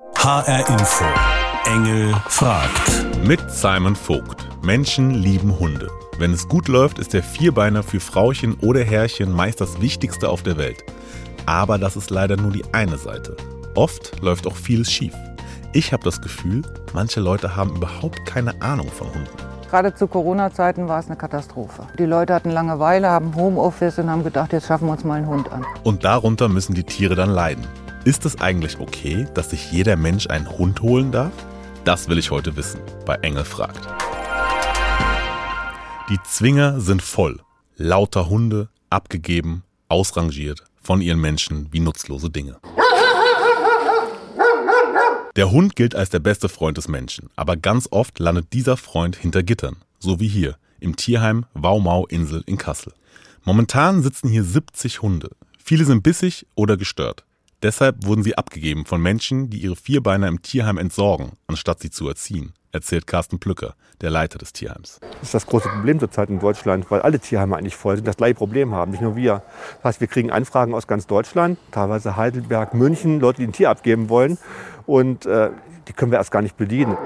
[0.00, 1.04] HR Info.
[1.66, 3.26] Engel fragt.
[3.26, 4.46] Mit Simon Vogt.
[4.62, 5.88] Menschen lieben Hunde.
[6.18, 10.42] Wenn es gut läuft, ist der Vierbeiner für Frauchen oder Herrchen meist das Wichtigste auf
[10.42, 10.84] der Welt.
[11.46, 13.36] Aber das ist leider nur die eine Seite.
[13.74, 15.14] Oft läuft auch vieles schief.
[15.72, 16.62] Ich habe das Gefühl,
[16.92, 19.28] manche Leute haben überhaupt keine Ahnung von Hunden.
[19.70, 21.86] Gerade zu Corona-Zeiten war es eine Katastrophe.
[21.98, 25.26] Die Leute hatten Langeweile, haben Homeoffice und haben gedacht, jetzt schaffen wir uns mal einen
[25.26, 25.64] Hund an.
[25.84, 27.66] Und darunter müssen die Tiere dann leiden.
[28.08, 31.30] Ist es eigentlich okay, dass sich jeder Mensch einen Hund holen darf?
[31.84, 33.86] Das will ich heute wissen bei Engel fragt.
[36.08, 37.38] Die Zwinger sind voll.
[37.76, 42.56] Lauter Hunde, abgegeben, ausrangiert von ihren Menschen wie nutzlose Dinge.
[45.36, 49.16] Der Hund gilt als der beste Freund des Menschen, aber ganz oft landet dieser Freund
[49.16, 52.94] hinter Gittern, so wie hier im Tierheim Waumau-Insel in Kassel.
[53.44, 55.28] Momentan sitzen hier 70 Hunde.
[55.62, 57.26] Viele sind bissig oder gestört.
[57.60, 62.08] Deshalb wurden sie abgegeben von Menschen, die ihre Vierbeiner im Tierheim entsorgen, anstatt sie zu
[62.08, 65.00] erziehen, erzählt Carsten Plücker, der Leiter des Tierheims.
[65.00, 68.16] Das ist das große Problem zurzeit in Deutschland, weil alle Tierheime eigentlich voll sind, das
[68.16, 69.42] gleiche Problem haben, nicht nur wir.
[69.78, 73.70] Das heißt, wir kriegen Anfragen aus ganz Deutschland, teilweise Heidelberg, München, Leute, die ein Tier
[73.70, 74.38] abgeben wollen
[74.86, 75.50] und äh,
[75.88, 76.96] die können wir erst gar nicht bedienen.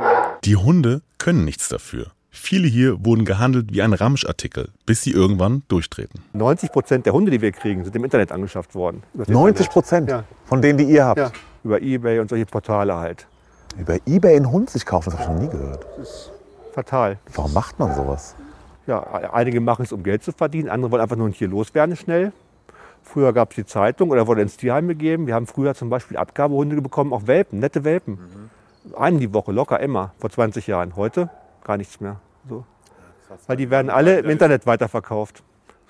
[0.45, 2.13] Die Hunde können nichts dafür.
[2.35, 6.23] Viele hier wurden gehandelt wie ein Ramschartikel, bis sie irgendwann durchtreten.
[6.33, 9.03] 90 Prozent der Hunde, die wir kriegen, sind im Internet angeschafft worden.
[9.13, 10.25] 90 Prozent Ja.
[10.47, 11.19] von denen, die ihr habt.
[11.19, 11.31] Ja,
[11.63, 13.27] über Ebay und solche Portale halt.
[13.79, 15.87] Über Ebay einen Hund sich kaufen, das habe ich noch nie gehört.
[16.73, 17.19] Fatal.
[17.35, 18.35] Warum macht man sowas?
[18.87, 21.97] Ja, einige machen es, um Geld zu verdienen, andere wollen einfach nur ein Tier loswerden
[21.97, 22.33] schnell.
[23.03, 25.27] Früher gab es die Zeitung oder wurde ins Tierheim gegeben.
[25.27, 28.19] Wir haben früher zum Beispiel Abgabehunde bekommen, auch Welpen, nette Welpen.
[28.97, 30.97] Einen die Woche, locker immer, vor 20 Jahren.
[30.97, 31.29] Heute
[31.65, 32.21] gar nichts mehr.
[32.49, 32.65] So.
[33.47, 35.43] Weil die werden alle im Internet weiterverkauft.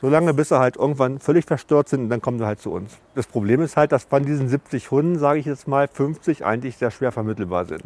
[0.02, 2.98] Solange bis sie halt irgendwann völlig verstört sind und dann kommen sie halt zu uns.
[3.14, 6.76] Das Problem ist halt, dass von diesen 70 Hunden, sage ich jetzt mal, 50 eigentlich
[6.76, 7.84] sehr schwer vermittelbar sind.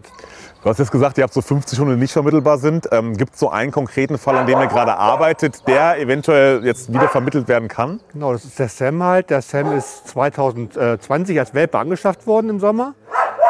[0.62, 2.88] Du hast jetzt gesagt, ihr habt so 50 Hunde, die nicht vermittelbar sind.
[2.90, 6.90] Ähm, Gibt es so einen konkreten Fall, an dem ihr gerade arbeitet, der eventuell jetzt
[6.90, 8.00] wieder vermittelt werden kann?
[8.14, 9.28] Genau, das ist der Sam halt.
[9.28, 12.94] Der Sam ist 2020 als Welpe angeschafft worden im Sommer.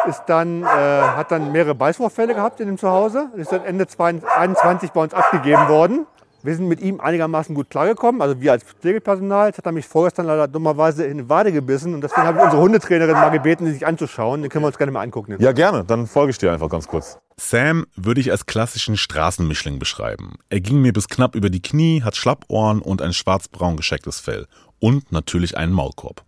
[0.07, 3.29] Ist dann, äh, hat dann mehrere Beißwurffälle gehabt in dem Zuhause.
[3.35, 6.07] Ist dann Ende 2021 bei uns abgegeben worden.
[6.43, 9.47] Wir sind mit ihm einigermaßen gut klargekommen, also wir als Pflegepersonal.
[9.47, 12.43] Jetzt hat er mich vorgestern leider dummerweise in die Wade gebissen und deswegen habe ich
[12.45, 14.43] unsere Hundetrainerin mal gebeten, die sich anzuschauen.
[14.43, 15.35] Den können wir uns gerne mal angucken.
[15.39, 15.83] Ja, gerne.
[15.83, 17.17] Dann folge ich dir einfach ganz kurz.
[17.37, 20.35] Sam würde ich als klassischen Straßenmischling beschreiben.
[20.49, 24.45] Er ging mir bis knapp über die Knie, hat Schlappohren und ein schwarz-braun geschecktes Fell.
[24.79, 26.23] Und natürlich einen Maulkorb.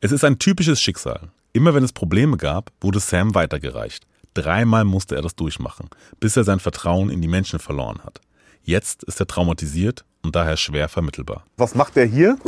[0.00, 1.28] Es ist ein typisches Schicksal.
[1.52, 4.06] Immer wenn es Probleme gab, wurde Sam weitergereicht.
[4.34, 5.88] Dreimal musste er das durchmachen,
[6.20, 8.20] bis er sein Vertrauen in die Menschen verloren hat.
[8.62, 11.44] Jetzt ist er traumatisiert und daher schwer vermittelbar.
[11.56, 12.38] Was macht der hier?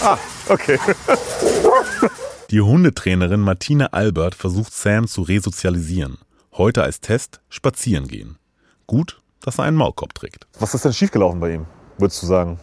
[0.00, 0.18] Ah,
[0.48, 0.78] okay.
[2.50, 6.18] Die Hundetrainerin Martina Albert versucht Sam zu resozialisieren.
[6.52, 8.38] Heute als Test spazieren gehen.
[8.86, 10.46] Gut, dass er einen Maulkorb trägt.
[10.60, 11.66] Was ist denn schiefgelaufen bei ihm,
[11.98, 12.60] würdest du sagen?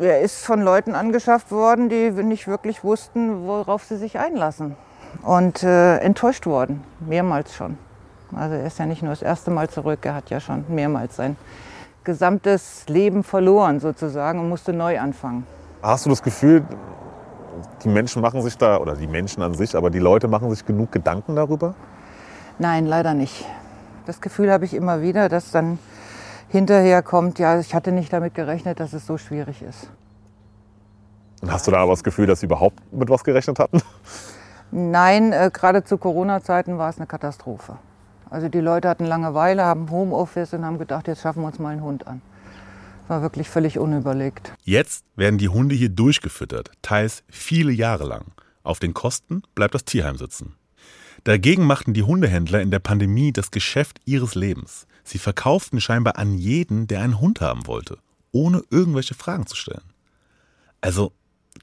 [0.00, 4.74] Er ist von Leuten angeschafft worden, die nicht wirklich wussten, worauf sie sich einlassen.
[5.22, 7.76] Und äh, enttäuscht worden, mehrmals schon.
[8.34, 11.16] Also er ist ja nicht nur das erste Mal zurück, er hat ja schon mehrmals
[11.16, 11.36] sein
[12.04, 15.46] gesamtes Leben verloren sozusagen und musste neu anfangen.
[15.82, 16.64] Hast du das Gefühl,
[17.84, 20.64] die Menschen machen sich da, oder die Menschen an sich, aber die Leute machen sich
[20.64, 21.74] genug Gedanken darüber?
[22.58, 23.44] Nein, leider nicht.
[24.06, 25.78] Das Gefühl habe ich immer wieder, dass dann
[26.50, 29.88] hinterher kommt, ja, ich hatte nicht damit gerechnet, dass es so schwierig ist.
[31.40, 33.80] Und hast du da aber das Gefühl, dass sie überhaupt mit was gerechnet hatten?
[34.70, 37.78] Nein, äh, gerade zu Corona-Zeiten war es eine Katastrophe.
[38.28, 41.70] Also die Leute hatten Langeweile, haben Homeoffice und haben gedacht, jetzt schaffen wir uns mal
[41.70, 42.20] einen Hund an.
[43.08, 44.52] War wirklich völlig unüberlegt.
[44.62, 48.26] Jetzt werden die Hunde hier durchgefüttert, teils viele Jahre lang.
[48.62, 50.54] Auf den Kosten bleibt das Tierheim sitzen.
[51.24, 54.86] Dagegen machten die Hundehändler in der Pandemie das Geschäft ihres Lebens.
[55.10, 57.98] Sie verkauften scheinbar an jeden, der einen Hund haben wollte,
[58.30, 59.82] ohne irgendwelche Fragen zu stellen.
[60.80, 61.12] Also,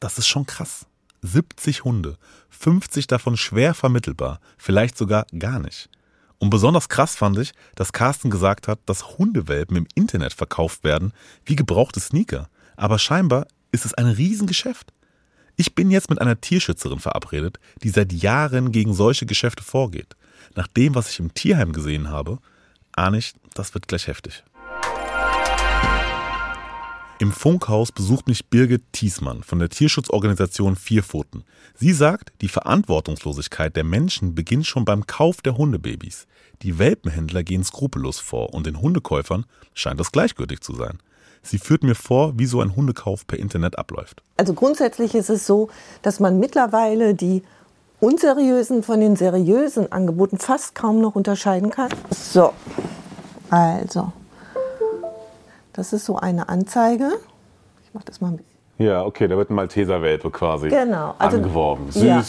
[0.02, 0.85] das ist schon krass.
[1.22, 2.18] 70 Hunde,
[2.50, 5.89] 50 davon schwer vermittelbar, vielleicht sogar gar nicht.
[6.39, 11.13] Und besonders krass fand ich, dass Carsten gesagt hat, dass Hundewelpen im Internet verkauft werden
[11.45, 12.50] wie gebrauchte Sneaker.
[12.75, 14.92] Aber scheinbar ist es ein Riesengeschäft.
[15.56, 20.18] Ich bin jetzt mit einer Tierschützerin verabredet, die seit Jahren gegen solche Geschäfte vorgeht.
[20.54, 22.39] Nach dem, was ich im Tierheim gesehen habe,
[22.98, 24.44] ahne ich, das wird gleich heftig.
[27.20, 31.44] Im Funkhaus besucht mich Birgit Thiesmann von der Tierschutzorganisation Vierpfoten.
[31.74, 36.28] Sie sagt, die Verantwortungslosigkeit der Menschen beginnt schon beim Kauf der Hundebabys.
[36.62, 41.00] Die Welpenhändler gehen skrupellos vor und den Hundekäufern scheint das gleichgültig zu sein.
[41.42, 44.22] Sie führt mir vor, wie so ein Hundekauf per Internet abläuft.
[44.38, 45.70] Also grundsätzlich ist es so,
[46.04, 47.42] dass man mittlerweile die
[48.00, 51.90] unseriösen von den seriösen Angeboten fast kaum noch unterscheiden kann.
[52.12, 52.54] So,
[53.50, 54.12] also,
[55.74, 57.12] das ist so eine Anzeige.
[57.86, 58.52] Ich mache das mal ein bisschen.
[58.80, 61.92] Ja, okay, da wird ein Malteser-Welpe quasi Genau, also- angeworben.
[61.92, 62.04] Süß.
[62.04, 62.24] Ja.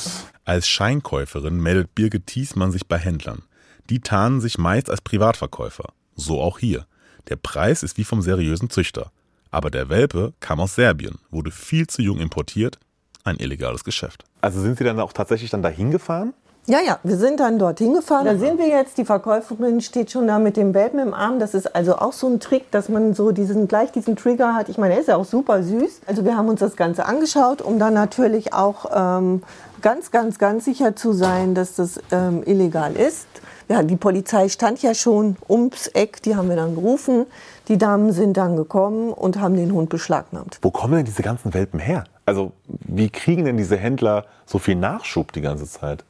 [0.44, 3.42] Als Scheinkäuferin meldet Birgit Thiesmann sich bei Händlern.
[3.90, 5.90] Die tarnen sich meist als Privatverkäufer.
[6.14, 6.86] So auch hier.
[7.28, 9.10] Der Preis ist wie vom seriösen Züchter.
[9.50, 12.78] Aber der Welpe kam aus Serbien, wurde viel zu jung importiert.
[13.24, 14.24] Ein illegales Geschäft.
[14.40, 16.32] Also sind Sie dann auch tatsächlich dann dahin gefahren?
[16.68, 18.26] Ja, ja, wir sind dann dorthin gefahren.
[18.26, 21.38] Da sind wir jetzt, die Verkäuferin steht schon da mit dem Welpen im Arm.
[21.38, 24.68] Das ist also auch so ein Trick, dass man so diesen, gleich diesen Trigger hat.
[24.68, 26.02] Ich meine, er ist ja auch super süß.
[26.06, 29.42] Also wir haben uns das Ganze angeschaut, um dann natürlich auch ähm,
[29.80, 33.28] ganz, ganz, ganz sicher zu sein, dass das ähm, illegal ist.
[33.70, 37.24] Ja, die Polizei stand ja schon ums Eck, die haben wir dann gerufen.
[37.68, 40.58] Die Damen sind dann gekommen und haben den Hund beschlagnahmt.
[40.60, 42.04] Wo kommen denn diese ganzen Welpen her?
[42.28, 42.52] Also
[42.86, 46.04] wie kriegen denn diese Händler so viel Nachschub die ganze Zeit?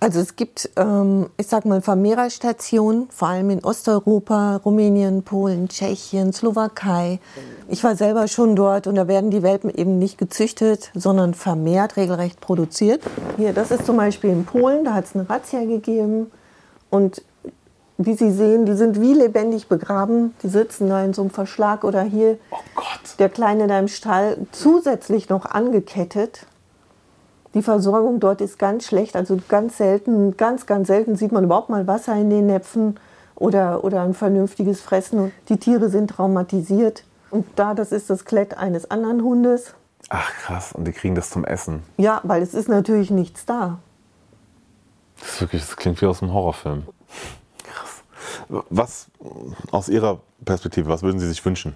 [0.00, 6.32] Also es gibt, ähm, ich sag mal, Vermehrerstationen, vor allem in Osteuropa, Rumänien, Polen, Tschechien,
[6.32, 7.20] Slowakei.
[7.68, 11.96] Ich war selber schon dort und da werden die Welpen eben nicht gezüchtet, sondern vermehrt,
[11.96, 13.02] regelrecht produziert.
[13.36, 16.32] Hier, das ist zum Beispiel in Polen, da hat es eine Razzia gegeben
[16.90, 17.22] und
[18.06, 20.34] wie Sie sehen, die sind wie lebendig begraben.
[20.42, 23.18] Die sitzen da in so einem Verschlag oder hier Oh Gott.
[23.18, 26.46] der Kleine da im Stall zusätzlich noch angekettet.
[27.54, 31.68] Die Versorgung dort ist ganz schlecht, also ganz selten, ganz, ganz selten sieht man überhaupt
[31.68, 32.98] mal Wasser in den Näpfen
[33.34, 35.18] oder, oder ein vernünftiges Fressen.
[35.18, 37.04] Und die Tiere sind traumatisiert.
[37.30, 39.74] Und da, das ist das Klett eines anderen Hundes.
[40.08, 41.82] Ach krass, und die kriegen das zum Essen.
[41.98, 43.78] Ja, weil es ist natürlich nichts da.
[45.20, 46.84] Das, wirklich, das klingt wie aus einem Horrorfilm.
[48.70, 49.06] Was
[49.70, 51.74] aus Ihrer Perspektive, was würden Sie sich wünschen?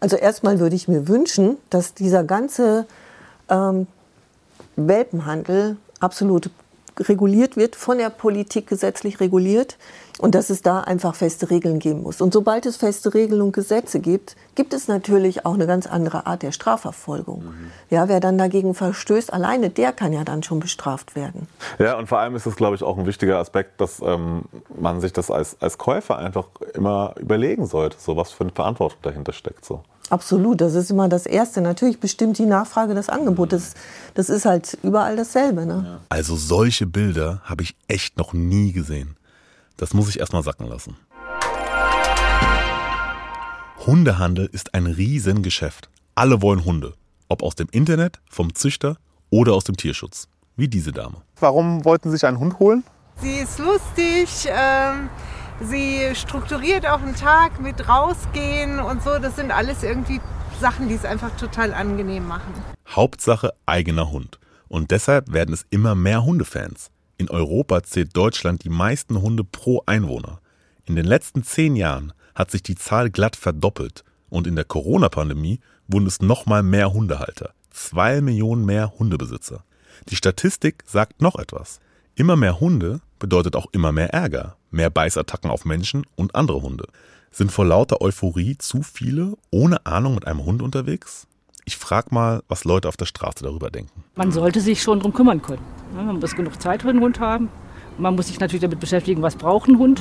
[0.00, 2.86] Also erstmal würde ich mir wünschen, dass dieser ganze
[3.48, 3.86] ähm,
[4.76, 6.50] Welpenhandel absolut
[7.00, 9.78] reguliert wird, von der Politik gesetzlich reguliert
[10.18, 12.20] und dass es da einfach feste Regeln geben muss.
[12.20, 16.26] Und sobald es feste Regeln und Gesetze gibt, gibt es natürlich auch eine ganz andere
[16.26, 17.42] Art der Strafverfolgung.
[17.90, 21.48] Ja, wer dann dagegen verstößt, alleine der kann ja dann schon bestraft werden.
[21.78, 24.42] Ja, und vor allem ist es, glaube ich, auch ein wichtiger Aspekt, dass ähm,
[24.78, 28.98] man sich das als, als Käufer einfach immer überlegen sollte, so was für eine Verantwortung
[29.02, 29.64] dahinter steckt.
[29.64, 29.82] So.
[30.10, 31.60] Absolut, das ist immer das Erste.
[31.60, 33.52] Natürlich bestimmt die Nachfrage das Angebot.
[33.52, 33.74] Das,
[34.14, 35.66] das ist halt überall dasselbe.
[35.66, 36.00] Ne?
[36.08, 39.16] Also solche Bilder habe ich echt noch nie gesehen.
[39.76, 40.96] Das muss ich erstmal sacken lassen.
[43.86, 45.90] Hundehandel ist ein Riesengeschäft.
[46.14, 46.94] Alle wollen Hunde.
[47.28, 48.96] Ob aus dem Internet, vom Züchter
[49.30, 50.28] oder aus dem Tierschutz.
[50.56, 51.22] Wie diese Dame.
[51.40, 52.84] Warum wollten Sie sich einen Hund holen?
[53.20, 55.08] Sie ist lustig, ähm,
[55.60, 59.18] sie strukturiert auch einen Tag mit rausgehen und so.
[59.18, 60.20] Das sind alles irgendwie
[60.60, 62.54] Sachen, die es einfach total angenehm machen.
[62.88, 64.38] Hauptsache eigener Hund.
[64.68, 66.90] Und deshalb werden es immer mehr Hundefans.
[67.16, 70.40] In Europa zählt Deutschland die meisten Hunde pro Einwohner.
[70.84, 74.04] In den letzten zehn Jahren hat sich die Zahl glatt verdoppelt.
[74.28, 77.54] Und in der Corona-Pandemie wurden es nochmal mehr Hundehalter.
[77.70, 79.64] Zwei Millionen mehr Hundebesitzer.
[80.08, 81.80] Die Statistik sagt noch etwas.
[82.16, 86.86] Immer mehr Hunde bedeutet auch immer mehr Ärger, mehr Beißattacken auf Menschen und andere Hunde.
[87.30, 91.26] Sind vor lauter Euphorie zu viele ohne Ahnung mit einem Hund unterwegs?
[91.64, 94.04] Ich frag mal, was Leute auf der Straße darüber denken.
[94.16, 95.62] Man sollte sich schon darum kümmern können.
[95.96, 97.48] Ja, Man muss genug Zeit für einen Hund haben.
[97.96, 100.00] Man muss sich natürlich damit beschäftigen, was braucht ein Hund.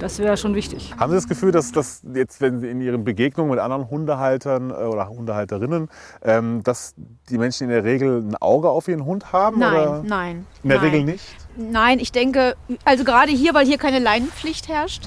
[0.00, 0.94] Das wäre schon wichtig.
[0.98, 4.70] Haben Sie das Gefühl, dass, dass jetzt, wenn Sie in Ihren Begegnungen mit anderen Hundehaltern
[4.70, 5.88] äh, oder Hundehalterinnen,
[6.22, 6.94] ähm, dass
[7.28, 9.58] die Menschen in der Regel ein Auge auf ihren Hund haben?
[9.58, 10.02] Nein, oder?
[10.02, 10.46] nein.
[10.62, 10.90] In der nein.
[10.90, 11.24] Regel nicht?
[11.56, 12.56] Nein, ich denke,
[12.86, 15.06] also gerade hier, weil hier keine Leinenpflicht herrscht.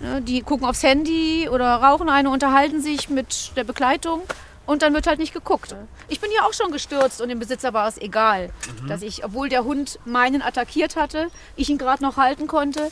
[0.00, 4.22] Ne, Die gucken aufs Handy oder rauchen eine, unterhalten sich mit der Begleitung
[4.66, 5.74] und dann wird halt nicht geguckt.
[6.08, 8.50] Ich bin hier auch schon gestürzt und dem Besitzer war es egal,
[8.86, 12.90] dass ich, obwohl der Hund meinen attackiert hatte, ich ihn gerade noch halten konnte.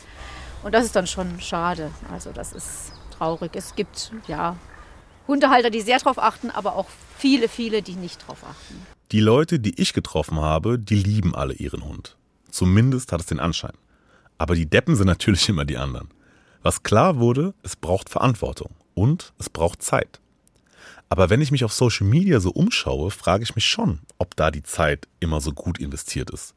[0.63, 1.91] Und das ist dann schon schade.
[2.11, 3.51] Also das ist traurig.
[3.53, 4.57] Es gibt ja
[5.27, 6.87] Hundehalter, die sehr darauf achten, aber auch
[7.17, 8.85] viele, viele, die nicht darauf achten.
[9.11, 12.17] Die Leute, die ich getroffen habe, die lieben alle ihren Hund.
[12.51, 13.73] Zumindest hat es den Anschein.
[14.37, 16.09] Aber die Deppen sind natürlich immer die anderen.
[16.61, 20.19] Was klar wurde, es braucht Verantwortung und es braucht Zeit.
[21.07, 24.51] Aber wenn ich mich auf Social Media so umschaue, frage ich mich schon, ob da
[24.51, 26.53] die Zeit immer so gut investiert ist.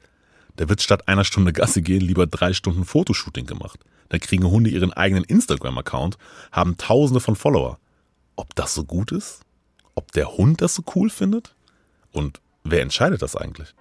[0.57, 3.81] Da wird statt einer Stunde Gasse gehen lieber drei Stunden Fotoshooting gemacht.
[4.09, 6.19] Da kriegen Hunde ihren eigenen Instagram-Account,
[6.51, 7.79] haben tausende von Follower.
[8.37, 9.41] Ob das so gut ist?
[9.95, 11.55] Ob der Hund das so cool findet?
[12.11, 13.73] Und wer entscheidet das eigentlich?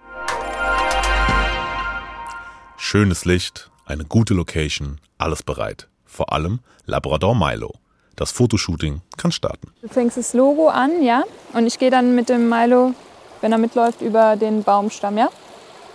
[2.78, 5.88] Schönes Licht, eine gute Location, alles bereit.
[6.12, 7.72] Vor allem Labrador Milo.
[8.16, 9.72] Das Fotoshooting kann starten.
[9.80, 12.94] Du fängst das Logo an, ja, und ich gehe dann mit dem Milo,
[13.40, 15.30] wenn er mitläuft, über den Baumstamm, ja.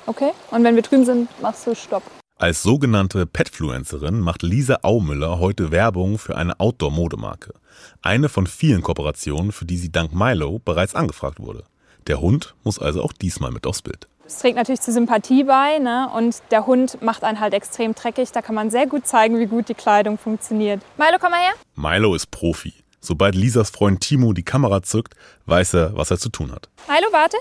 [0.08, 0.32] Okay.
[0.50, 2.02] Und wenn wir drüben sind, machst du Stopp.
[2.40, 7.54] Als sogenannte Petfluencerin macht Lisa Aumüller heute Werbung für eine Outdoor-Modemarke.
[8.02, 11.64] Eine von vielen Kooperationen, für die sie dank Milo bereits angefragt wurde.
[12.08, 14.08] Der Hund muss also auch diesmal mit aufs Bild.
[14.28, 16.10] Es trägt natürlich zur Sympathie bei ne?
[16.14, 18.34] und der Hund macht einen halt extrem dreckig.
[18.34, 20.82] Da kann man sehr gut zeigen, wie gut die Kleidung funktioniert.
[20.98, 21.54] Milo, komm mal her.
[21.76, 22.74] Milo ist Profi.
[23.00, 25.16] Sobald Lisas Freund Timo die Kamera zückt,
[25.46, 26.68] weiß er, was er zu tun hat.
[26.90, 27.38] Milo, warte.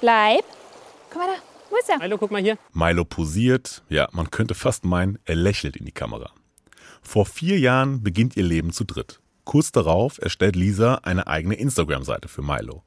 [0.00, 0.44] Bleib.
[1.10, 1.42] Komm mal da.
[1.70, 1.98] Wo ist er?
[1.98, 2.56] Milo, guck mal hier.
[2.72, 6.30] Milo posiert, ja, man könnte fast meinen, er lächelt in die Kamera.
[7.02, 9.18] Vor vier Jahren beginnt ihr Leben zu dritt.
[9.44, 12.84] Kurz darauf erstellt Lisa eine eigene Instagram-Seite für Milo.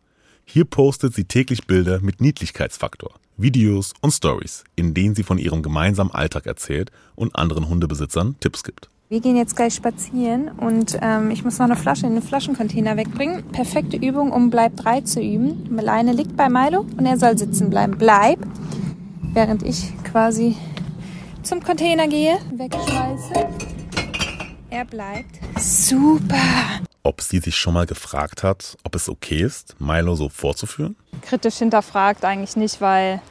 [0.54, 5.64] Hier postet sie täglich Bilder mit Niedlichkeitsfaktor, Videos und Stories, in denen sie von ihrem
[5.64, 8.90] gemeinsamen Alltag erzählt und anderen Hundebesitzern Tipps gibt.
[9.08, 12.98] Wir gehen jetzt gleich spazieren und ähm, ich muss noch eine Flasche in den Flaschencontainer
[12.98, 13.44] wegbringen.
[13.54, 15.74] Perfekte Übung, um Bleib 3 zu üben.
[15.74, 17.96] Leine liegt bei Milo und er soll sitzen bleiben.
[17.98, 18.40] Bleib,
[19.32, 20.58] während ich quasi
[21.44, 23.81] zum Container gehe, wegschmeiße.
[24.72, 25.38] Er bleibt.
[25.60, 26.80] Super.
[27.04, 30.96] Ob sie sich schon mal gefragt hat, ob es okay ist, Milo so vorzuführen?
[31.24, 33.22] Kritisch hinterfragt eigentlich nicht, weil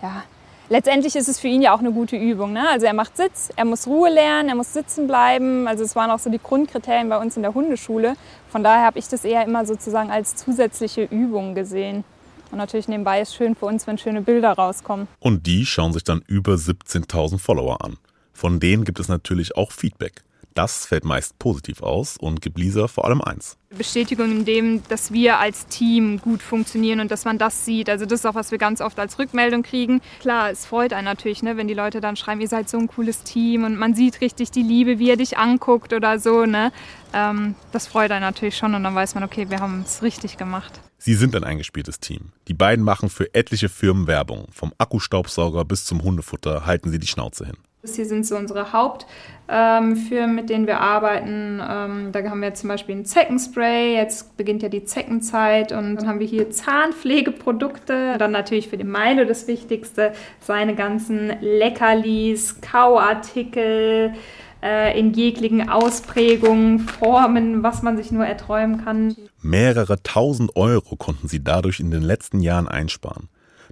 [0.00, 0.24] ja,
[0.70, 2.54] letztendlich ist es für ihn ja auch eine gute Übung.
[2.54, 2.66] Ne?
[2.66, 5.68] Also er macht Sitz, er muss Ruhe lernen, er muss sitzen bleiben.
[5.68, 8.14] Also es waren auch so die Grundkriterien bei uns in der Hundeschule.
[8.48, 12.04] Von daher habe ich das eher immer sozusagen als zusätzliche Übung gesehen.
[12.50, 15.08] Und natürlich nebenbei ist schön für uns, wenn schöne Bilder rauskommen.
[15.18, 17.98] Und die schauen sich dann über 17.000 Follower an.
[18.32, 20.22] Von denen gibt es natürlich auch Feedback.
[20.56, 23.58] Das fällt meist positiv aus und gibt Lisa vor allem eins.
[23.76, 27.90] Bestätigung in dem, dass wir als Team gut funktionieren und dass man das sieht.
[27.90, 30.00] Also das ist auch, was wir ganz oft als Rückmeldung kriegen.
[30.20, 32.88] Klar, es freut einen natürlich, ne, wenn die Leute dann schreiben, ihr seid so ein
[32.88, 36.46] cooles Team und man sieht richtig die Liebe, wie er dich anguckt oder so.
[36.46, 36.72] Ne?
[37.12, 40.38] Ähm, das freut einen natürlich schon und dann weiß man, okay, wir haben es richtig
[40.38, 40.80] gemacht.
[40.96, 42.32] Sie sind ein eingespieltes Team.
[42.48, 44.46] Die beiden machen für etliche Firmen Werbung.
[44.52, 47.56] Vom Akkustaubsauger bis zum Hundefutter halten sie die Schnauze hin.
[47.84, 51.60] Hier sind so unsere Hauptfirmen, ähm, mit denen wir arbeiten.
[51.60, 53.94] Ähm, da haben wir zum Beispiel ein Zeckenspray.
[53.94, 55.72] Jetzt beginnt ja die Zeckenzeit.
[55.72, 58.16] Und dann haben wir hier Zahnpflegeprodukte.
[58.18, 64.14] Dann natürlich für den Milo das Wichtigste, seine ganzen Leckerlis, Kauartikel
[64.62, 69.14] äh, in jeglichen Ausprägungen, Formen, was man sich nur erträumen kann.
[69.42, 73.28] Mehrere tausend Euro konnten sie dadurch in den letzten Jahren einsparen.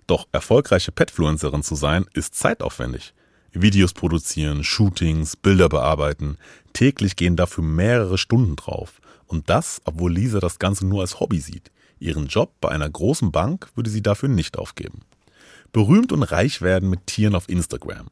[0.06, 3.14] Doch erfolgreiche Petfluencerin zu sein, ist zeitaufwendig.
[3.54, 6.38] Videos produzieren, Shootings, Bilder bearbeiten.
[6.72, 9.00] Täglich gehen dafür mehrere Stunden drauf.
[9.26, 11.70] Und das, obwohl Lisa das Ganze nur als Hobby sieht.
[11.98, 15.02] Ihren Job bei einer großen Bank würde sie dafür nicht aufgeben.
[15.72, 18.08] Berühmt und reich werden mit Tieren auf Instagram.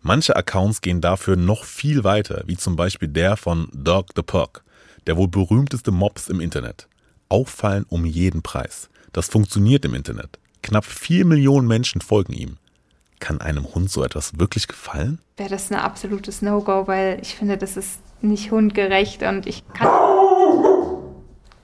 [0.00, 4.62] Manche Accounts gehen dafür noch viel weiter, wie zum Beispiel der von Dog the Pug,
[5.06, 6.88] der wohl berühmteste Mops im Internet.
[7.28, 8.88] Auffallen um jeden Preis.
[9.12, 10.38] Das funktioniert im Internet.
[10.62, 12.58] Knapp vier Millionen Menschen folgen ihm.
[13.20, 15.18] Kann einem Hund so etwas wirklich gefallen?
[15.36, 19.88] Wäre das ein absolutes No-Go, weil ich finde, das ist nicht hundgerecht und ich kann,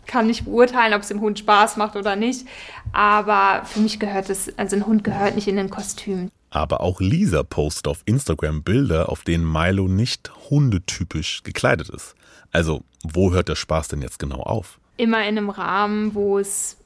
[0.07, 2.47] kann nicht beurteilen, ob es dem Hund Spaß macht oder nicht.
[2.93, 6.31] Aber für mich gehört es, also ein Hund gehört nicht in ein Kostüm.
[6.51, 12.15] Aber auch Lisa postet auf Instagram Bilder, auf denen Milo nicht hundetypisch gekleidet ist.
[12.51, 14.81] Also, wo hört der Spaß denn jetzt genau auf?
[14.97, 16.77] Immer in einem Rahmen, wo es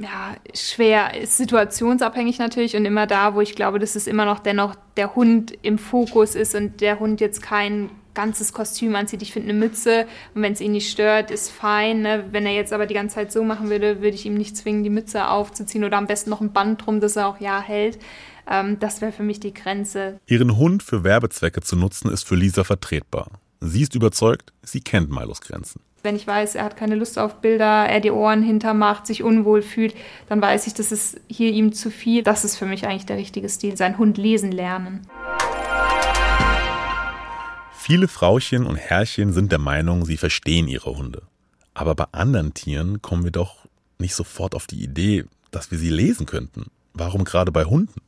[0.00, 4.38] ja, schwer, ist situationsabhängig natürlich und immer da, wo ich glaube, dass es immer noch
[4.38, 9.22] dennoch der Hund im Fokus ist und der Hund jetzt kein ganzes Kostüm anzieht.
[9.22, 12.02] Ich finde eine Mütze und wenn es ihn nicht stört, ist fein.
[12.02, 12.24] Ne?
[12.32, 14.82] Wenn er jetzt aber die ganze Zeit so machen würde, würde ich ihm nicht zwingen,
[14.82, 17.98] die Mütze aufzuziehen oder am besten noch ein Band drum, dass er auch ja hält.
[18.48, 20.18] Ähm, das wäre für mich die Grenze.
[20.26, 23.28] Ihren Hund für Werbezwecke zu nutzen, ist für Lisa vertretbar.
[23.60, 25.82] Sie ist überzeugt, sie kennt Milos Grenzen.
[26.02, 29.60] Wenn ich weiß, er hat keine Lust auf Bilder, er die Ohren hintermacht, sich unwohl
[29.60, 29.94] fühlt,
[30.30, 32.22] dann weiß ich, das ist hier ihm zu viel.
[32.22, 35.06] Das ist für mich eigentlich der richtige Stil, sein Hund lesen lernen.
[37.72, 41.22] Viele Frauchen und Herrchen sind der Meinung, sie verstehen ihre Hunde.
[41.74, 43.66] Aber bei anderen Tieren kommen wir doch
[43.98, 46.66] nicht sofort auf die Idee, dass wir sie lesen könnten.
[46.94, 48.00] Warum gerade bei Hunden?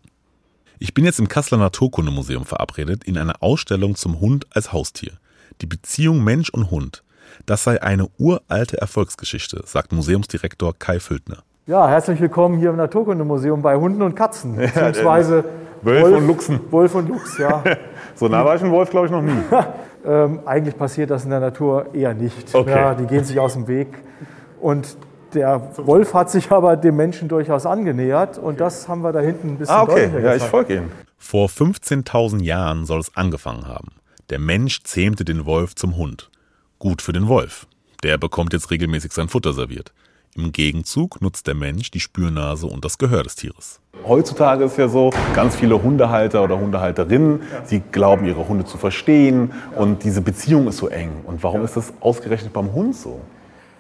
[0.79, 5.13] Ich bin jetzt im Kasseler Naturkundemuseum verabredet in einer Ausstellung zum Hund als Haustier.
[5.61, 7.03] Die Beziehung Mensch und Hund.
[7.47, 11.39] Das sei eine uralte Erfolgsgeschichte, sagt Museumsdirektor Kai Füldner.
[11.67, 15.45] Ja, herzlich willkommen hier im Naturkundemuseum bei Hunden und Katzen, beziehungsweise
[15.83, 16.61] Wölfe Wolf, und Luchsen.
[16.71, 17.63] Wolf und Luchs, ja.
[18.15, 19.41] so nah war ich ein Wolf, glaube ich, noch nie.
[20.05, 22.55] ähm, eigentlich passiert das in der Natur eher nicht.
[22.55, 22.71] Okay.
[22.71, 23.89] Ja, die gehen sich aus dem Weg.
[24.61, 24.97] Und
[25.35, 29.51] der Wolf hat sich aber dem Menschen durchaus angenähert und das haben wir da hinten
[29.51, 30.07] ein bisschen ah, okay.
[30.07, 30.93] deutlicher Ja, ich folge Ihnen.
[31.17, 33.93] Vor 15.000 Jahren soll es angefangen haben.
[34.31, 36.31] Der Mensch zähmte den Wolf zum Hund.
[36.83, 37.69] Gut für den Wolf.
[38.03, 39.93] Der bekommt jetzt regelmäßig sein Futter serviert.
[40.35, 43.79] Im Gegenzug nutzt der Mensch die Spürnase und das Gehör des Tieres.
[44.05, 49.53] Heutzutage ist ja so, ganz viele Hundehalter oder Hundehalterinnen, sie glauben, ihre Hunde zu verstehen
[49.77, 51.21] und diese Beziehung ist so eng.
[51.25, 53.21] Und warum ist das ausgerechnet beim Hund so?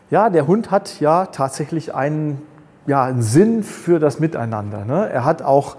[0.08, 2.40] Ja, der Hund hat ja tatsächlich einen,
[2.86, 4.84] ja, einen Sinn für das Miteinander.
[4.84, 5.10] Ne?
[5.10, 5.76] Er hat auch,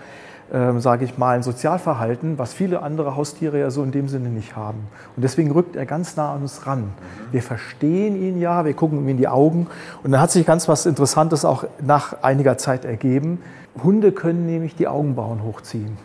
[0.54, 4.30] ähm, sage ich mal, ein Sozialverhalten, was viele andere Haustiere ja so in dem Sinne
[4.30, 4.88] nicht haben.
[5.16, 6.94] Und deswegen rückt er ganz nah an uns ran.
[7.32, 9.68] Wir verstehen ihn ja, wir gucken ihm in die Augen.
[10.04, 13.40] Und dann hat sich ganz was Interessantes auch nach einiger Zeit ergeben.
[13.84, 15.98] Hunde können nämlich die Augenbrauen hochziehen.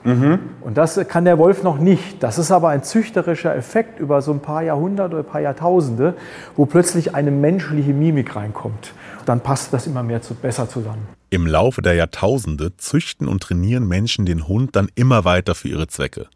[0.62, 2.22] Und das kann der Wolf noch nicht.
[2.22, 6.14] Das ist aber ein züchterischer Effekt über so ein paar Jahrhunderte oder ein paar Jahrtausende,
[6.56, 8.94] wo plötzlich eine menschliche Mimik reinkommt.
[9.28, 11.06] Dann passt das immer mehr zu, besser zusammen.
[11.28, 15.86] Im Laufe der Jahrtausende züchten und trainieren Menschen den Hund dann immer weiter für ihre
[15.86, 16.28] Zwecke.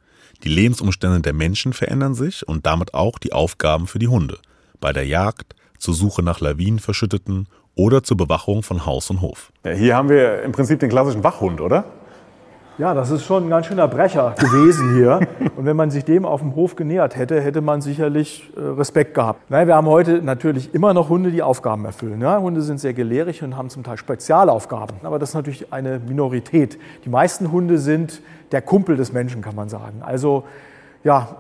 [0.45, 4.37] Die Lebensumstände der Menschen verändern sich und damit auch die Aufgaben für die Hunde.
[4.79, 9.53] Bei der Jagd, zur Suche nach Lawinenverschütteten oder zur Bewachung von Haus und Hof.
[9.65, 11.87] Ja, hier haben wir im Prinzip den klassischen Wachhund, oder?
[12.79, 15.21] Ja, das ist schon ein ganz schöner Brecher gewesen hier.
[15.57, 19.13] Und wenn man sich dem auf dem Hof genähert hätte, hätte man sicherlich äh, Respekt
[19.13, 19.51] gehabt.
[19.51, 22.23] Nein, wir haben heute natürlich immer noch Hunde, die Aufgaben erfüllen.
[22.23, 24.97] Ja, Hunde sind sehr gelehrig und haben zum Teil Spezialaufgaben.
[25.03, 26.79] Aber das ist natürlich eine Minorität.
[27.05, 30.01] Die meisten Hunde sind der Kumpel des Menschen, kann man sagen.
[30.01, 30.45] Also
[31.05, 31.37] ja,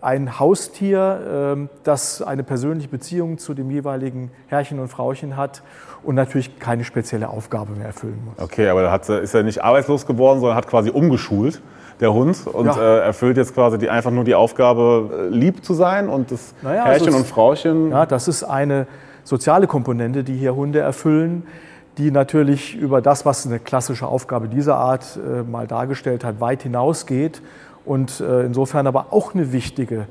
[0.00, 1.20] ein Haustier,
[1.54, 5.62] ähm, das eine persönliche Beziehung zu dem jeweiligen Herrchen und Frauchen hat
[6.04, 8.42] und natürlich keine spezielle Aufgabe mehr erfüllen muss.
[8.44, 11.60] Okay, aber hat, ist er nicht arbeitslos geworden, sondern hat quasi umgeschult,
[12.00, 12.76] der Hund, und Ja.
[12.76, 16.54] äh, erfüllt jetzt quasi die, einfach nur die Aufgabe, äh, lieb zu sein und das
[16.62, 17.90] Naja, Herrchen also es- und Frauchen.
[17.90, 18.86] Ja, das ist eine
[19.24, 21.46] soziale Komponente, die hier Hunde erfüllen,
[21.98, 26.62] die natürlich über das, was eine klassische Aufgabe dieser Art äh, mal dargestellt hat, weit
[26.62, 27.42] hinausgeht
[27.84, 30.06] und äh, insofern aber auch eine wichtige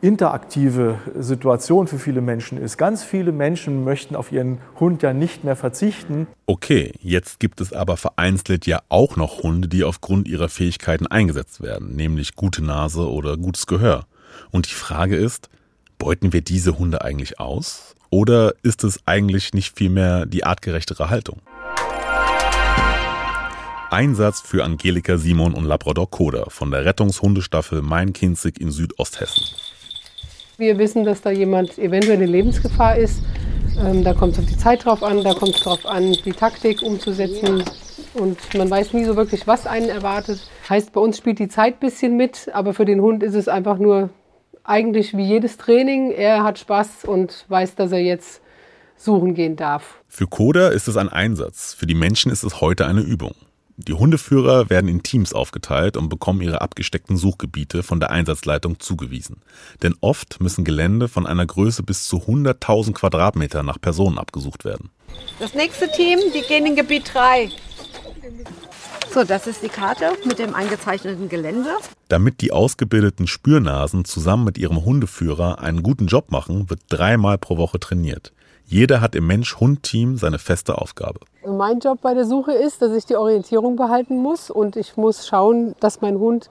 [0.00, 2.76] interaktive Situation für viele Menschen ist.
[2.76, 6.26] Ganz viele Menschen möchten auf ihren Hund ja nicht mehr verzichten.
[6.46, 11.62] Okay, jetzt gibt es aber vereinzelt ja auch noch Hunde, die aufgrund ihrer Fähigkeiten eingesetzt
[11.62, 14.06] werden, nämlich gute Nase oder gutes Gehör.
[14.50, 15.48] Und die Frage ist,
[15.98, 17.94] beuten wir diese Hunde eigentlich aus?
[18.10, 21.40] Oder ist es eigentlich nicht vielmehr die artgerechtere Haltung?
[23.90, 29.44] Einsatz für Angelika Simon und Labrador Koda von der Rettungshundestaffel Main-Kinzig in Südosthessen.
[30.58, 33.20] Wir wissen, dass da jemand eventuell in Lebensgefahr ist.
[33.78, 36.32] Ähm, da kommt es auf die Zeit drauf an, da kommt es drauf an, die
[36.32, 37.62] Taktik umzusetzen.
[38.14, 40.40] Und man weiß nie so wirklich, was einen erwartet.
[40.70, 43.48] Heißt, bei uns spielt die Zeit ein bisschen mit, aber für den Hund ist es
[43.48, 44.08] einfach nur
[44.64, 46.10] eigentlich wie jedes Training.
[46.10, 48.40] Er hat Spaß und weiß, dass er jetzt
[48.96, 50.00] suchen gehen darf.
[50.08, 53.34] Für Koda ist es ein Einsatz, für die Menschen ist es heute eine Übung.
[53.78, 59.42] Die Hundeführer werden in Teams aufgeteilt und bekommen ihre abgesteckten Suchgebiete von der Einsatzleitung zugewiesen.
[59.82, 64.88] Denn oft müssen Gelände von einer Größe bis zu 100.000 Quadratmeter nach Personen abgesucht werden.
[65.38, 67.50] Das nächste Team, die gehen in Gebiet 3.
[69.12, 71.70] So, das ist die Karte mit dem eingezeichneten Gelände.
[72.08, 77.58] Damit die ausgebildeten Spürnasen zusammen mit ihrem Hundeführer einen guten Job machen, wird dreimal pro
[77.58, 78.32] Woche trainiert.
[78.68, 81.20] Jeder hat im Mensch-Hund-Team seine feste Aufgabe.
[81.46, 85.28] Mein Job bei der Suche ist, dass ich die Orientierung behalten muss und ich muss
[85.28, 86.50] schauen, dass mein Hund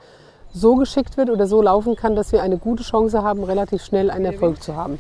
[0.53, 4.09] so geschickt wird oder so laufen kann, dass wir eine gute Chance haben, relativ schnell
[4.09, 4.97] einen Erfolg zu haben.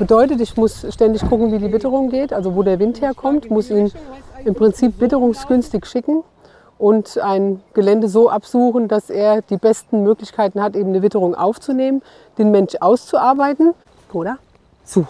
[0.00, 3.70] Bedeutet, ich muss ständig gucken, wie die Witterung geht, also wo der Wind herkommt, muss
[3.70, 3.92] ihn
[4.44, 6.24] im Prinzip witterungsgünstig schicken
[6.78, 12.02] und ein Gelände so absuchen, dass er die besten Möglichkeiten hat, eben eine Witterung aufzunehmen,
[12.38, 13.72] den Mensch auszuarbeiten
[14.12, 14.38] oder
[14.84, 15.06] such.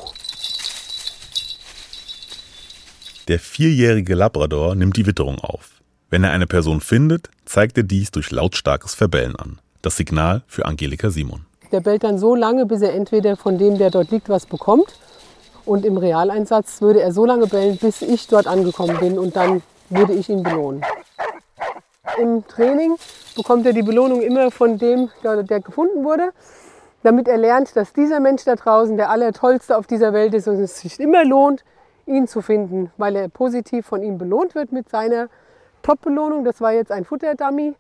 [3.29, 5.83] Der vierjährige Labrador nimmt die Witterung auf.
[6.11, 9.59] Wenn er eine Person findet, zeigt er dies durch lautstarkes Verbellen an.
[9.83, 11.45] Das Signal für Angelika Simon.
[11.73, 15.01] Der bellt dann so lange, bis er entweder von dem, der dort liegt, was bekommt.
[15.65, 19.61] Und im Realeinsatz würde er so lange bellen, bis ich dort angekommen bin und dann
[19.91, 20.83] würde ich ihn belohnen.
[22.23, 22.95] Im Training
[23.35, 26.31] bekommt er die Belohnung immer von dem, der, gefunden wurde,
[27.03, 30.61] damit er lernt, dass dieser Mensch da draußen der Allertollste auf dieser Welt ist und
[30.61, 31.65] es sich immer lohnt,
[32.07, 35.29] ihn zu finden, weil er positiv von ihm belohnt wird mit seiner
[35.83, 36.45] Top-Belohnung.
[36.45, 37.75] Das war jetzt ein Futterdummy,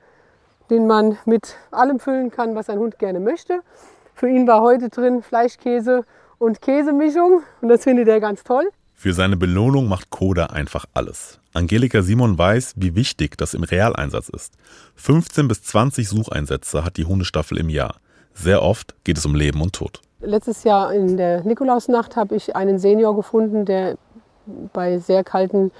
[0.70, 3.60] den man mit allem füllen kann, was ein Hund gerne möchte.
[4.14, 6.04] Für ihn war heute drin Fleischkäse
[6.38, 8.68] und Käsemischung und das findet er ganz toll.
[8.94, 11.38] Für seine Belohnung macht Koda einfach alles.
[11.52, 14.54] Angelika Simon weiß, wie wichtig das im Realeinsatz ist.
[14.96, 17.96] 15 bis 20 Sucheinsätze hat die Hundestaffel im Jahr.
[18.32, 20.00] Sehr oft geht es um Leben und Tod.
[20.20, 23.96] Letztes Jahr in der Nikolausnacht habe ich einen Senior gefunden, der
[24.72, 25.70] bei sehr kalten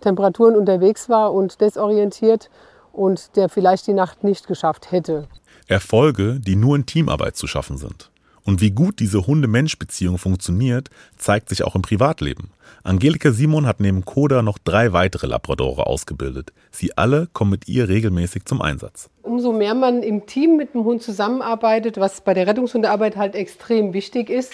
[0.00, 2.50] Temperaturen unterwegs war und desorientiert
[2.92, 5.28] und der vielleicht die Nacht nicht geschafft hätte.
[5.68, 8.10] Erfolge, die nur in Teamarbeit zu schaffen sind.
[8.44, 12.50] Und wie gut diese Hunde-Mensch-Beziehung funktioniert, zeigt sich auch im Privatleben.
[12.84, 16.52] Angelika Simon hat neben Koda noch drei weitere Labradore ausgebildet.
[16.70, 19.10] Sie alle kommen mit ihr regelmäßig zum Einsatz.
[19.22, 23.92] Umso mehr man im Team mit dem Hund zusammenarbeitet, was bei der Rettungshundearbeit halt extrem
[23.92, 24.52] wichtig ist,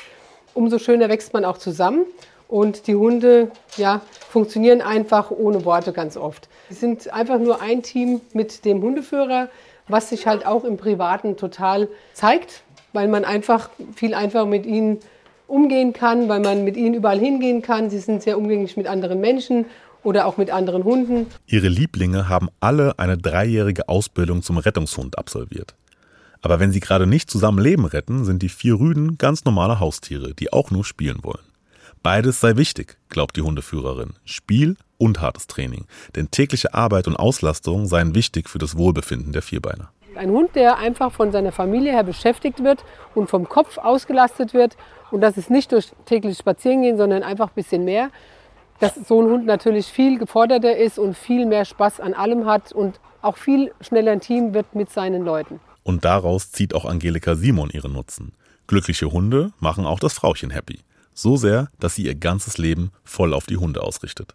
[0.54, 2.06] umso schöner wächst man auch zusammen.
[2.52, 6.50] Und die Hunde ja, funktionieren einfach ohne Worte ganz oft.
[6.68, 9.48] Sie sind einfach nur ein Team mit dem Hundeführer,
[9.88, 12.62] was sich halt auch im Privaten total zeigt,
[12.92, 14.98] weil man einfach viel einfacher mit ihnen
[15.46, 17.88] umgehen kann, weil man mit ihnen überall hingehen kann.
[17.88, 19.64] Sie sind sehr umgänglich mit anderen Menschen
[20.02, 21.28] oder auch mit anderen Hunden.
[21.46, 25.74] Ihre Lieblinge haben alle eine dreijährige Ausbildung zum Rettungshund absolviert.
[26.42, 30.34] Aber wenn sie gerade nicht zusammen Leben retten, sind die vier Rüden ganz normale Haustiere,
[30.34, 31.51] die auch nur spielen wollen.
[32.02, 34.14] Beides sei wichtig, glaubt die Hundeführerin.
[34.24, 35.86] Spiel und hartes Training.
[36.16, 39.92] Denn tägliche Arbeit und Auslastung seien wichtig für das Wohlbefinden der Vierbeiner.
[40.16, 42.84] Ein Hund, der einfach von seiner Familie her beschäftigt wird
[43.14, 44.76] und vom Kopf ausgelastet wird.
[45.12, 48.10] Und das ist nicht durch täglich Spazierengehen, sondern einfach ein bisschen mehr.
[48.80, 52.72] Dass so ein Hund natürlich viel geforderter ist und viel mehr Spaß an allem hat
[52.72, 55.60] und auch viel schneller ein Team wird mit seinen Leuten.
[55.84, 58.32] Und daraus zieht auch Angelika Simon ihren Nutzen.
[58.66, 60.80] Glückliche Hunde machen auch das Frauchen happy.
[61.14, 64.34] So sehr, dass sie ihr ganzes Leben voll auf die Hunde ausrichtet.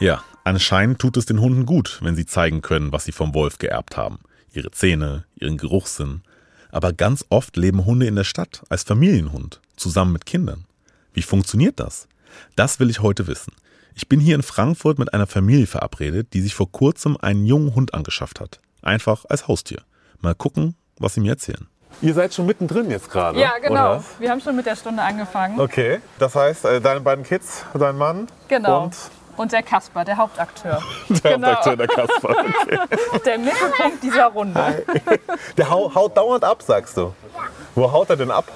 [0.00, 3.58] Ja, anscheinend tut es den Hunden gut, wenn sie zeigen können, was sie vom Wolf
[3.58, 4.18] geerbt haben.
[4.52, 6.22] Ihre Zähne, ihren Geruchssinn.
[6.70, 10.64] Aber ganz oft leben Hunde in der Stadt als Familienhund, zusammen mit Kindern.
[11.12, 12.08] Wie funktioniert das?
[12.56, 13.52] Das will ich heute wissen.
[13.94, 17.74] Ich bin hier in Frankfurt mit einer Familie verabredet, die sich vor kurzem einen jungen
[17.74, 18.60] Hund angeschafft hat.
[18.80, 19.82] Einfach als Haustier.
[20.20, 21.68] Mal gucken, was sie mir erzählen.
[22.00, 23.38] Ihr seid schon mittendrin jetzt gerade.
[23.38, 23.92] Ja, genau.
[23.96, 24.04] oder?
[24.18, 25.60] Wir haben schon mit der Stunde angefangen.
[25.60, 28.84] Okay, das heißt, äh, deine beiden Kids, dein Mann Genau.
[28.84, 28.96] und
[29.36, 30.82] Und der Kasper, der Hauptakteur.
[31.08, 31.48] der Genau.
[31.48, 32.36] Hauptakteur, der Kasper.
[33.12, 33.20] Okay.
[33.24, 34.84] Der Mittelpunkt dieser Runde.
[35.56, 37.14] Der hau, haut dauernd ab, sagst du.
[37.74, 38.46] Wo haut er denn ab?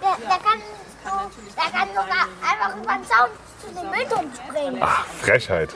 [0.00, 0.58] Der, der, kann,
[1.04, 1.10] so,
[1.56, 3.28] der kann sogar einfach über den Zaun
[3.60, 4.78] zu den Mülltonnen springen.
[4.82, 5.70] Ach, Frechheit.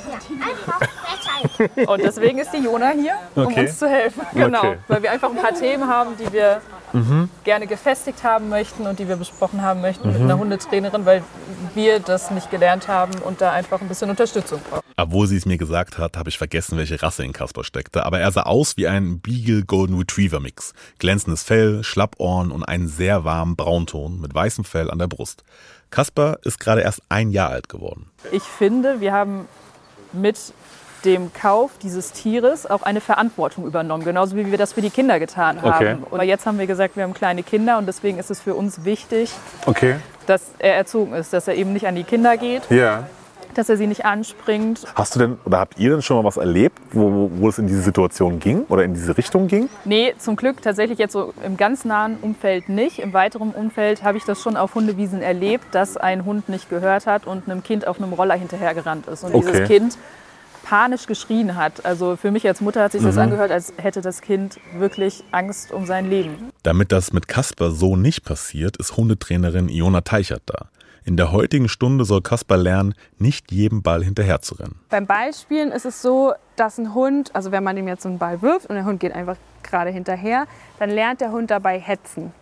[0.00, 1.88] Frechheit.
[1.88, 3.60] Und deswegen ist die Jona hier, um Okay.
[3.66, 4.22] uns zu helfen.
[4.34, 4.58] Genau.
[4.58, 4.78] Okay.
[4.88, 6.60] Weil wir einfach ein paar Themen haben, die wir
[6.92, 7.28] Mhm.
[7.44, 10.24] gerne gefestigt haben möchten und die wir besprochen haben möchten mit Mhm.
[10.24, 11.22] einer Hundetrainerin, weil
[11.74, 14.82] wir das nicht gelernt haben und da einfach ein bisschen Unterstützung brauchen.
[14.96, 18.04] Obwohl sie es mir gesagt hat, habe ich vergessen, welche Rasse in Kasper steckte.
[18.04, 20.74] Aber er sah aus wie ein Beagle Golden Retriever Mix.
[20.98, 25.44] Glänzendes Fell, Schlappohren und einen sehr warmen Braunton mit weißem Fell an der Brust.
[25.90, 28.10] Kasper ist gerade erst ein Jahr alt geworden.
[28.32, 29.46] Ich finde, wir haben
[30.12, 30.38] mit
[31.04, 35.18] dem Kauf dieses Tieres auch eine Verantwortung übernommen, genauso wie wir das für die Kinder
[35.18, 35.74] getan haben.
[35.74, 35.96] Okay.
[36.10, 38.84] Und jetzt haben wir gesagt, wir haben kleine Kinder und deswegen ist es für uns
[38.84, 39.30] wichtig,
[39.66, 39.96] Okay.
[40.26, 43.04] dass er erzogen ist, dass er eben nicht an die Kinder geht, Ja.
[43.54, 44.84] Dass er sie nicht anspringt.
[44.94, 47.66] Hast du denn oder habt ihr denn schon mal was erlebt, wo, wo es in
[47.66, 49.68] diese Situation ging oder in diese Richtung ging?
[49.84, 52.98] Nee, zum Glück tatsächlich jetzt so im ganz nahen Umfeld nicht.
[52.98, 57.06] Im weiteren Umfeld habe ich das schon auf Hundewiesen erlebt, dass ein Hund nicht gehört
[57.06, 59.24] hat und einem Kind auf einem Roller hinterhergerannt ist.
[59.24, 59.46] Und Okay.
[59.52, 59.98] dieses Kind
[60.62, 61.84] panisch geschrien hat.
[61.84, 63.22] Also für mich als Mutter hat sich das Mhm.
[63.22, 66.50] angehört, als hätte das Kind wirklich Angst um sein Leben.
[66.62, 70.66] Damit das mit Kasper so nicht passiert, ist Hundetrainerin Iona Teichert da.
[71.04, 74.76] In der heutigen Stunde soll Kasper lernen, nicht jedem Ball hinterherzurennen.
[74.90, 78.18] Beim Ballspielen ist es so, dass ein Hund, also wenn man ihm jetzt so einen
[78.18, 80.46] Ball wirft und der Hund geht einfach gerade hinterher,
[80.78, 82.32] dann lernt der Hund dabei hetzen.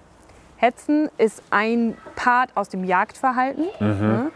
[0.56, 3.66] Hetzen ist ein Part aus dem Jagdverhalten.
[3.78, 3.86] Mhm.
[3.86, 4.30] ne?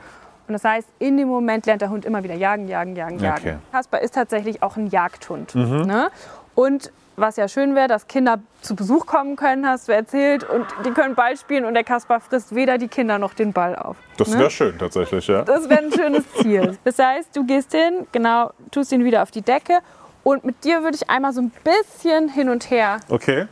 [0.46, 3.42] Und das heißt, in dem Moment lernt der Hund immer wieder jagen, jagen, jagen, jagen.
[3.42, 3.56] Okay.
[3.72, 5.54] Kasper ist tatsächlich auch ein Jagdhund.
[5.54, 5.82] Mhm.
[5.82, 6.10] Ne?
[6.54, 10.66] Und was ja schön wäre, dass Kinder zu Besuch kommen können, hast du erzählt, und
[10.84, 13.96] die können Ball spielen und der Kasper frisst weder die Kinder noch den Ball auf.
[14.16, 14.38] Das ne?
[14.38, 15.42] wäre schön tatsächlich, ja.
[15.42, 16.78] Das wäre ein schönes Ziel.
[16.84, 19.80] Das heißt, du gehst hin, genau, tust ihn wieder auf die Decke
[20.22, 23.00] und mit dir würde ich einmal so ein bisschen hin und her.
[23.08, 23.46] Okay.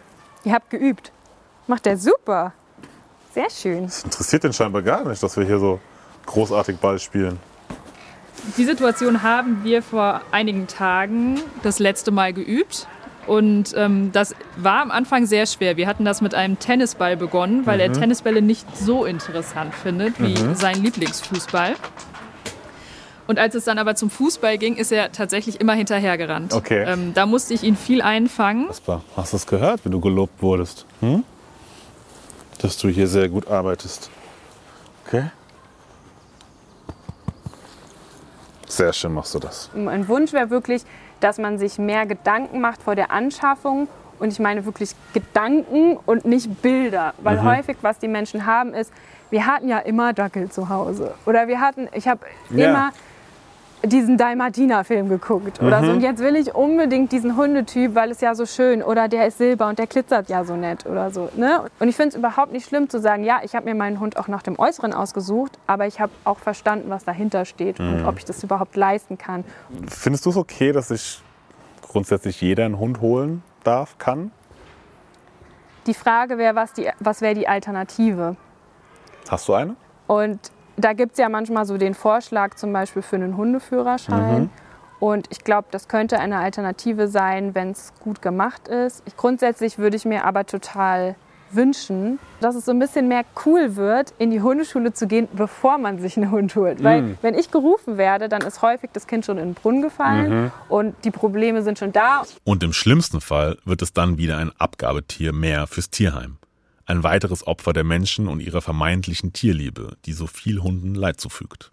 [0.45, 1.13] Ihr habt geübt.
[1.67, 2.53] Macht der super.
[3.35, 3.85] Sehr schön.
[3.85, 5.79] Das interessiert den scheinbar gar nicht, dass wir hier so
[6.27, 7.39] großartig Ball spielen.
[8.57, 12.89] Die Situation haben wir vor einigen Tagen das letzte Mal geübt.
[13.31, 15.77] Und ähm, das war am Anfang sehr schwer.
[15.77, 17.93] Wir hatten das mit einem Tennisball begonnen, weil er Mhm.
[17.93, 20.57] Tennisbälle nicht so interessant findet wie Mhm.
[20.57, 21.77] sein Lieblingsfußball.
[23.29, 26.53] Und als es dann aber zum Fußball ging, ist er tatsächlich immer hinterhergerannt.
[26.53, 26.83] Okay.
[26.85, 28.67] Ähm, da musste ich ihn viel einfangen.
[28.67, 30.85] Kasper, hast du es gehört, wie du gelobt wurdest?
[30.99, 31.23] Hm?
[32.61, 34.11] Dass du hier sehr gut arbeitest.
[35.07, 35.31] Okay.
[38.67, 39.71] Sehr schön machst du das.
[39.73, 40.83] Mein Wunsch wäre wirklich,
[41.21, 43.89] dass man sich mehr Gedanken macht vor der Anschaffung.
[44.19, 47.15] Und ich meine wirklich Gedanken und nicht Bilder.
[47.23, 47.45] Weil Mhm.
[47.45, 48.93] häufig, was die Menschen haben, ist,
[49.31, 51.15] wir hatten ja immer Dackel zu Hause.
[51.25, 52.69] Oder wir hatten, ich habe Ja.
[52.69, 52.91] immer
[53.83, 55.87] diesen Dalmatiner-Film geguckt oder Mhm.
[55.87, 55.93] so.
[55.93, 59.39] Und jetzt will ich unbedingt diesen Hundetyp, weil es ja so schön oder der ist
[59.39, 61.31] silber und der glitzert ja so nett oder so.
[61.35, 61.63] Ne?
[61.79, 64.19] Und ich finde es überhaupt nicht schlimm zu sagen, ja, ich habe mir meinen Hund
[64.19, 68.07] auch nach dem Äußeren ausgesucht, aber ich habe auch verstanden, was dahinter steht und Mhm.
[68.09, 69.45] ob ich das überhaupt leisten kann.
[69.89, 71.23] Findest du es okay, dass sich
[71.89, 74.31] grundsätzlich jeder einen Hund holen darf, kann?
[75.87, 78.37] Die Frage wäre, was, die, was wäre die Alternative?
[79.29, 79.77] Hast du eine?
[80.07, 80.39] Und
[80.77, 84.43] da gibt es ja manchmal so den Vorschlag zum Beispiel für einen Hundeführerschein.
[84.43, 84.51] Mhm.
[84.99, 89.03] Und ich glaube, das könnte eine Alternative sein, wenn es gut gemacht ist.
[89.07, 91.15] Ich, grundsätzlich würde ich mir aber total
[91.53, 95.79] wünschen, dass es so ein bisschen mehr cool wird, in die Hundeschule zu gehen, bevor
[95.79, 96.85] man sich einen Hund holt.
[96.85, 97.19] Weil Mhm.
[97.23, 100.53] wenn ich gerufen werde, dann ist häufig das Kind schon in den Brunnen gefallen Mhm.
[100.69, 102.23] und die Probleme sind schon da.
[102.45, 106.37] Und im schlimmsten Fall wird es dann wieder ein Abgabetier mehr fürs Tierheim.
[106.91, 111.71] Ein weiteres Opfer der Menschen und ihrer vermeintlichen Tierliebe, die so viel Hunden Leid zufügt.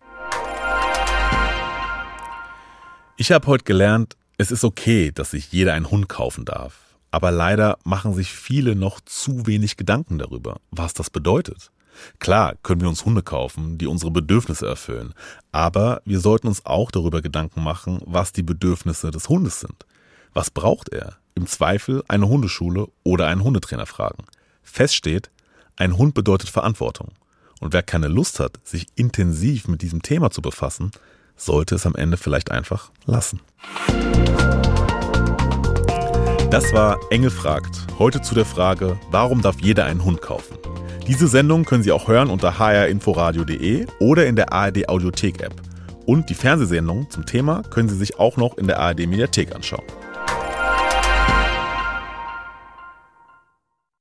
[3.17, 6.95] Ich habe heute gelernt, es ist okay, dass sich jeder einen Hund kaufen darf.
[7.09, 11.71] Aber leider machen sich viele noch zu wenig Gedanken darüber, was das bedeutet.
[12.19, 15.15] Klar können wir uns Hunde kaufen, die unsere Bedürfnisse erfüllen,
[15.51, 19.87] aber wir sollten uns auch darüber Gedanken machen, was die Bedürfnisse des Hundes sind.
[20.35, 21.17] Was braucht er?
[21.33, 24.23] Im Zweifel eine Hundeschule oder einen Hundetrainer fragen.
[24.67, 25.31] Fest steht,
[25.75, 27.09] ein Hund bedeutet Verantwortung.
[27.59, 30.91] Und wer keine Lust hat, sich intensiv mit diesem Thema zu befassen,
[31.35, 33.39] sollte es am Ende vielleicht einfach lassen.
[36.51, 37.87] Das war Engel fragt.
[37.97, 40.57] Heute zu der Frage, warum darf jeder einen Hund kaufen?
[41.07, 45.55] Diese Sendung können Sie auch hören unter hrinforadio.de oder in der ARD Audiothek App.
[46.05, 49.85] Und die Fernsehsendung zum Thema können Sie sich auch noch in der ARD Mediathek anschauen.